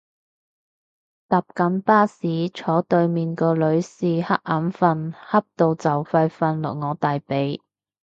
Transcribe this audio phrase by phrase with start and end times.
[1.27, 7.61] 搭緊巴士，坐對面個女士恰眼瞓恰到就快瞓落我大髀